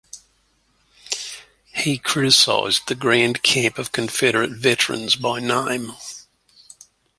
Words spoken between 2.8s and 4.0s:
the Grand Camp of